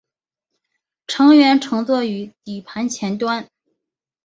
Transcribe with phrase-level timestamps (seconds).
[1.05, 3.47] 乘员乘坐于底盘前端。